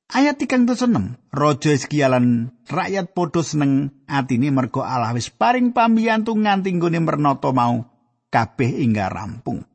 Ayat 0.08 0.40
tigang 0.40 0.64
dosa 0.64 0.88
enam, 0.88 1.20
Rojo 1.36 1.68
Eskialan 1.68 2.56
rakyat 2.72 3.12
podo 3.12 3.44
seneng 3.44 3.92
atini 4.08 4.48
mergo 4.48 4.80
Allah 4.80 5.12
wis 5.12 5.28
paring 5.28 5.76
pambiyantu 5.76 6.32
nganti 6.32 6.72
nggone 6.80 7.04
mernoto 7.04 7.52
mau 7.52 7.84
kabeh 8.32 8.88
ingga 8.88 9.12
rampung. 9.12 9.68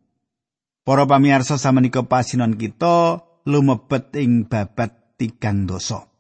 Para 0.82 1.06
pamirsa 1.06 1.62
samenika 1.62 2.02
pasinon 2.02 2.58
kita 2.58 3.22
lumebet 3.46 4.18
ing 4.18 4.50
babat 4.50 5.14
tigang 5.14 5.62
dosa. 5.62 6.10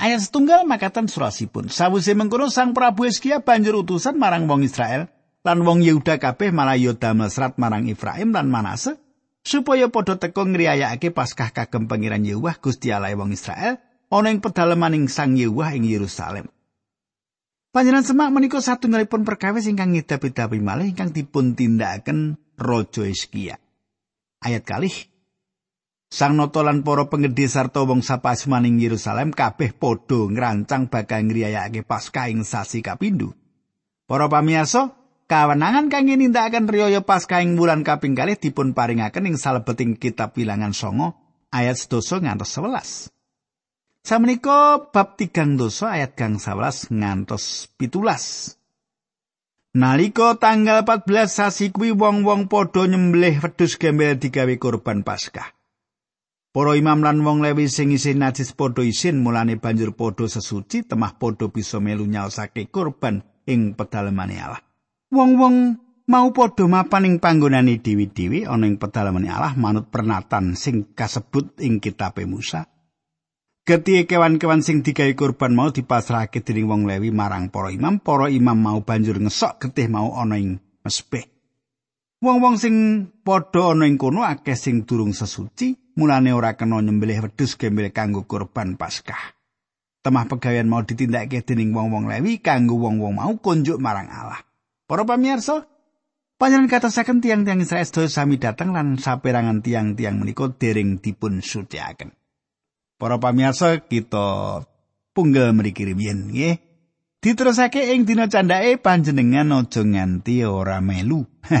Ayat 0.00 0.24
setunggal 0.24 0.64
makatan 0.64 1.04
surasipun. 1.04 1.68
Sawise 1.68 2.16
mengkono 2.16 2.48
Sang 2.48 2.72
Prabu 2.72 3.04
Eskia 3.04 3.44
banjur 3.44 3.84
utusan 3.84 4.16
marang 4.16 4.48
wong 4.48 4.64
Israel 4.64 5.10
lan 5.44 5.68
wong 5.68 5.84
Yehuda 5.84 6.16
kabeh 6.16 6.48
malah 6.48 6.80
ya 6.80 6.96
damel 6.96 7.28
serat 7.28 7.60
marang 7.60 7.90
Efraim 7.90 8.32
lan 8.32 8.48
Manase 8.48 8.96
supaya 9.44 9.90
padha 9.92 10.16
teka 10.16 10.46
ngriyayakake 10.48 11.12
Paskah 11.12 11.52
kagem 11.52 11.90
pangeran 11.90 12.24
Yehuwa 12.24 12.56
Gusti 12.56 12.88
Allah 12.88 13.12
wong 13.18 13.36
Israel 13.36 13.82
ana 14.08 14.32
ing 14.32 14.40
pedalemaning 14.40 15.12
Sang 15.12 15.36
Yehuwa 15.36 15.76
ing 15.76 15.84
Yerusalem. 15.84 16.48
Panjenengan 17.68 18.06
semak 18.06 18.32
menika 18.32 18.64
satunggalipun 18.64 19.28
perkawis 19.28 19.68
ingkang 19.68 19.92
ngedapi-dapi 19.92 20.56
malih 20.62 20.96
ingkang 20.96 21.12
dipun 21.12 21.52
tindakaken 21.52 22.40
Raja 22.58 23.06
Hizkia. 23.06 23.56
Ayat 24.42 24.66
kalih 24.66 24.94
Sang 26.08 26.40
Nata 26.40 26.64
lan 26.64 26.82
para 26.82 27.04
penggede 27.06 27.44
sarta 27.52 27.84
wong 27.84 28.00
sapasmaning 28.00 28.80
Yerusalem 28.80 29.28
kabeh 29.30 29.76
padha 29.76 30.26
ngrancang 30.26 30.88
bakal 30.88 31.28
ngriyayake 31.28 31.84
Paskah 31.84 32.32
ing 32.32 32.48
sasi 32.48 32.80
kapindho. 32.80 33.36
Para 34.08 34.24
pamirsa, 34.24 34.96
kawenangan 35.28 35.92
kangge 35.92 36.16
nindakaken 36.16 36.64
riyaya 36.64 37.04
Paskah 37.04 37.44
ing 37.44 37.60
wulan 37.60 37.84
kaping 37.84 38.16
kalih 38.16 38.40
dipun 38.40 38.72
paringaken 38.72 39.28
ing 39.28 39.36
salebeting 39.36 40.00
kitab 40.00 40.32
Bilangan 40.32 40.72
songo 40.72 41.12
ayat 41.52 41.76
12 41.76 42.24
ngantos 42.24 42.56
11. 42.56 43.12
Samenika 44.00 44.88
bab 44.88 45.20
tigang 45.20 45.60
dosa 45.60 45.92
ayat 45.92 46.16
gang 46.16 46.40
11 46.40 46.88
ngantos 46.88 47.68
pitulas. 47.76 48.56
Nalika 49.78 50.34
tanggal 50.42 50.82
14 50.82 51.30
sasi 51.30 51.70
kuwi 51.70 51.94
wong-wong 51.94 52.50
padha 52.50 52.90
nyembelih 52.90 53.38
wedhus 53.38 53.78
gembel 53.78 54.18
digawe 54.18 54.50
kurban 54.58 55.06
Paskah. 55.06 55.54
Para 56.50 56.74
imam 56.74 56.98
lan 56.98 57.22
wong 57.22 57.46
lewi 57.46 57.70
sing 57.70 57.94
isin 57.94 58.18
najis 58.18 58.58
padha 58.58 58.82
isin 58.82 59.22
mulane 59.22 59.54
banjur 59.54 59.94
padha 59.94 60.26
sesuci 60.26 60.82
temah 60.82 61.14
padha 61.14 61.46
bisa 61.46 61.78
melu 61.78 62.10
nyaosake 62.10 62.74
kurban 62.74 63.22
ing 63.46 63.78
pedalemane 63.78 64.42
Allah. 64.42 64.58
Wong-wong 65.14 65.78
mau 66.10 66.26
padha 66.34 66.66
mapan 66.66 67.06
ing 67.06 67.22
panggonane 67.22 67.78
dewi-dewi 67.78 68.50
ana 68.50 68.66
ing 68.66 68.82
pedalemane 68.82 69.30
Allah 69.30 69.54
manut 69.54 69.94
pernatan 69.94 70.58
sing 70.58 70.90
kasebut 70.90 71.54
ing 71.62 71.78
kitab 71.78 72.18
Musa. 72.26 72.66
Getih 73.68 74.08
kewan-kewan 74.08 74.64
sing 74.64 74.80
digawe 74.80 75.12
kurban 75.12 75.52
mau 75.52 75.68
dipasrahake 75.68 76.40
dening 76.40 76.72
wong 76.72 76.88
lewi 76.88 77.12
marang 77.12 77.52
para 77.52 77.68
imam, 77.68 78.00
para 78.00 78.32
imam 78.32 78.56
mau 78.56 78.80
banjur 78.80 79.20
ngesok 79.20 79.68
getih 79.68 79.92
mau 79.92 80.16
ana 80.16 80.40
ing 80.40 80.56
mesbeh. 80.80 81.28
Wong-wong 82.24 82.56
sing 82.56 82.74
padha 83.20 83.76
ana 83.76 83.84
ing 83.84 84.00
kono 84.00 84.24
akeh 84.24 84.56
sing 84.56 84.88
durung 84.88 85.12
sesuci, 85.12 85.92
mulane 86.00 86.32
ora 86.32 86.56
kena 86.56 86.80
nyembelih 86.80 87.28
wedhus 87.28 87.60
gembel 87.60 87.92
kanggo 87.92 88.24
kurban 88.24 88.80
Paskah. 88.80 89.36
Temah 90.00 90.24
pegawean 90.32 90.64
mau 90.64 90.80
ditindakake 90.80 91.44
dening 91.44 91.76
wong-wong 91.76 92.08
Lewi 92.08 92.40
kanggo 92.40 92.80
wong-wong 92.80 93.20
mau 93.20 93.36
kunjuk 93.36 93.76
marang 93.76 94.08
Allah. 94.08 94.48
Para 94.88 95.04
pamirsa, 95.04 95.68
panjenengan 96.40 96.72
katosaken 96.72 97.20
tiang-tiang 97.20 97.60
Israel 97.60 97.84
sami 97.84 98.40
dateng 98.40 98.72
lan 98.72 98.96
saperangan 98.96 99.60
tiang-tiang 99.60 100.16
menika 100.16 100.48
dereng 100.56 101.04
dipun 101.04 101.44
suciaken. 101.44 102.17
Para 102.98 103.22
pamirsa, 103.22 103.78
kita 103.86 104.66
punggal 105.14 105.54
mriki 105.54 105.86
riyen 105.86 106.34
nggih. 106.34 106.58
Diterusake 107.18 107.94
ing 107.94 108.06
dina 108.06 108.26
candhake 108.30 108.78
panjenengan 108.78 109.54
aja 109.54 109.82
nganti 109.82 110.42
ora 110.46 110.82
melu. 110.82 111.26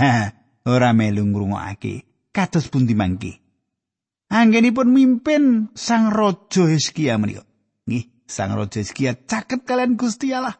ora 0.74 0.90
melu 0.94 1.22
ngrungokake. 1.22 2.06
Kados 2.34 2.70
pundi 2.70 2.94
mangke? 2.94 3.48
anggenipun 4.28 4.92
mimpin 4.92 5.72
Sang 5.72 6.12
Raja 6.12 6.68
Hizkia 6.68 7.16
menika. 7.16 7.44
Nggih, 7.88 8.04
Sang 8.28 8.52
Raja 8.54 8.84
Hizkia 8.84 9.16
caket 9.16 9.64
kalian 9.64 9.96
Gusti 9.96 10.32
Allah. 10.32 10.56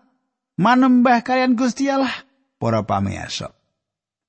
Manembah 0.58 1.22
kalian 1.22 1.54
Gusti 1.54 1.86
Allah. 1.86 2.12
Para 2.58 2.82
pamirsa. 2.82 3.54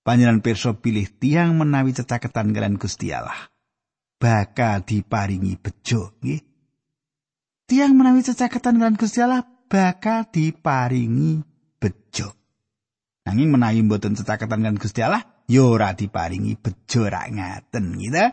Panjenengan 0.06 0.46
pirsa 0.46 0.78
pilih 0.78 1.10
tiang 1.18 1.58
menawi 1.58 1.96
cecaketan 1.96 2.54
kalian 2.54 2.78
Gusti 2.78 3.10
Allah. 3.10 3.50
Bakal 4.20 4.84
diparingi 4.84 5.56
bejo, 5.56 6.20
nggih. 6.20 6.44
Tiang 7.72 7.96
menawi 7.96 8.20
cecaketan 8.20 8.76
kalian 8.76 9.00
Gusti 9.00 9.24
Allah 9.24 9.48
bakal 9.72 10.28
diparingi 10.28 11.40
bejo. 11.80 12.28
Nanging 13.24 13.56
menawi 13.56 13.80
mboten 13.80 14.20
cecaketan 14.20 14.60
kalian 14.60 14.76
Gusti 14.76 15.00
Allah, 15.00 15.24
ya 15.48 15.64
ora 15.64 15.96
diparingi 15.96 16.60
bejo 16.60 17.08
rak 17.08 17.32
ngaten, 17.32 17.96
gitu. 17.96 18.26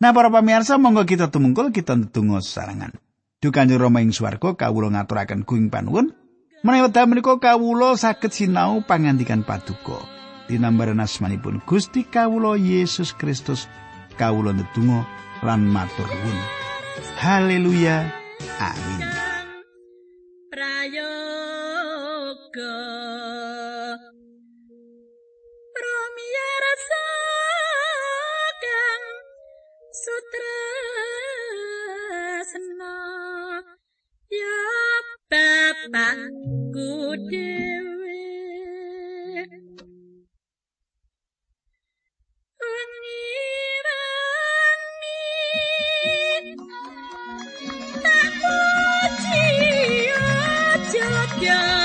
Nah 0.00 0.10
para 0.16 0.32
pamirsa 0.32 0.80
monggo 0.80 1.04
kita 1.04 1.28
tumungkul 1.28 1.76
kita 1.76 1.92
ndedonga 1.92 2.40
sarangan. 2.40 2.96
Duh 3.44 3.52
Kanjeng 3.52 3.76
Rama 3.76 4.00
ing 4.00 4.16
swarga 4.16 4.56
kawula 4.56 4.96
ngaturaken 4.96 5.44
kuing 5.44 5.68
panuwun 5.68 6.16
menawi 6.64 6.88
wekdal 6.88 7.04
menika 7.04 7.36
kawula 7.36 8.00
saged 8.00 8.32
sinau 8.32 8.80
pangandikan 8.80 9.44
paduka. 9.44 10.00
Dinambaran 10.48 11.04
asmanipun 11.04 11.60
Gusti 11.68 12.08
kawula 12.08 12.56
Yesus 12.56 13.12
Kristus 13.12 13.68
kawula 14.18 14.50
ndedonga 14.52 15.00
lan 15.46 15.60
matur 15.74 16.08
nuwun. 16.08 16.38
Haleluya. 17.20 17.96
Amin. 18.60 19.14
Yeah. 51.44 51.83